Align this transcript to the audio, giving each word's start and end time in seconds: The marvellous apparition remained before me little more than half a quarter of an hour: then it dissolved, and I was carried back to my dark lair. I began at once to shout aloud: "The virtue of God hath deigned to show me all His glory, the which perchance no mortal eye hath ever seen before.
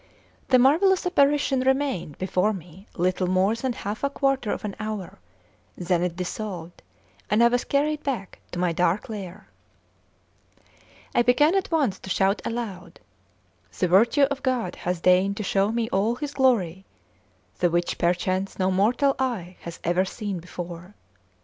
The 0.47 0.57
marvellous 0.57 1.05
apparition 1.05 1.59
remained 1.59 2.17
before 2.17 2.53
me 2.53 2.87
little 2.95 3.27
more 3.27 3.53
than 3.53 3.73
half 3.73 4.03
a 4.03 4.09
quarter 4.09 4.51
of 4.51 4.65
an 4.65 4.75
hour: 4.79 5.19
then 5.77 6.01
it 6.01 6.15
dissolved, 6.15 6.81
and 7.29 7.43
I 7.43 7.49
was 7.49 7.65
carried 7.65 8.01
back 8.01 8.39
to 8.51 8.57
my 8.57 8.71
dark 8.71 9.09
lair. 9.09 9.47
I 11.13 11.21
began 11.21 11.53
at 11.53 11.69
once 11.69 11.99
to 11.99 12.09
shout 12.09 12.41
aloud: 12.45 12.99
"The 13.77 13.87
virtue 13.87 14.23
of 14.23 14.41
God 14.41 14.75
hath 14.75 15.03
deigned 15.03 15.37
to 15.37 15.43
show 15.43 15.71
me 15.71 15.87
all 15.89 16.15
His 16.15 16.33
glory, 16.33 16.83
the 17.59 17.69
which 17.69 17.99
perchance 17.99 18.57
no 18.57 18.71
mortal 18.71 19.15
eye 19.19 19.57
hath 19.59 19.79
ever 19.83 20.03
seen 20.03 20.39
before. 20.39 20.95